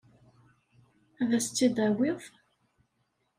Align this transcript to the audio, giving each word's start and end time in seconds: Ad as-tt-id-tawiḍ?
Ad 1.21 1.31
as-tt-id-tawiḍ? 1.37 2.21